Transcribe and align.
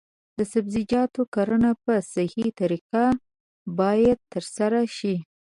د 0.37 0.39
سبزیجاتو 0.53 1.21
کرنه 1.35 1.71
په 1.83 1.93
صحي 2.13 2.47
طریقه 2.59 3.03
باید 3.79 4.17
ترسره 4.31 4.81
شي. 4.97 5.15